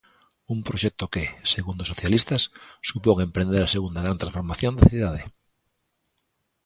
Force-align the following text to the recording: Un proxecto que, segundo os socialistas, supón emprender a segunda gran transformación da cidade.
Un 0.53 0.59
proxecto 0.67 1.11
que, 1.13 1.23
segundo 1.53 1.79
os 1.83 1.91
socialistas, 1.93 2.41
supón 2.89 3.17
emprender 3.27 3.61
a 3.63 3.73
segunda 3.75 4.03
gran 4.05 4.21
transformación 4.23 4.73
da 4.75 4.87
cidade. 4.91 5.21